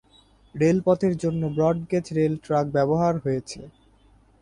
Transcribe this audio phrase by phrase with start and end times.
[0.55, 3.59] রেলপথের জন্য broad gauge rail track ব্যবহার হয়েছে।